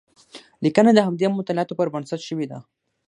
[0.63, 2.59] لیکنه د همدې مطالعاتو پر بنسټ شوې ده.